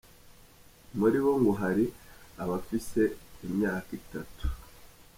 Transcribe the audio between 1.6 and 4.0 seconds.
hari abafise imyaka